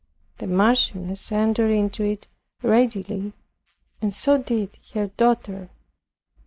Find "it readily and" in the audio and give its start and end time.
2.03-4.11